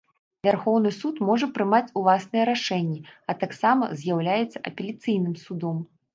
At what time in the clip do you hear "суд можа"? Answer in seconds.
1.01-1.49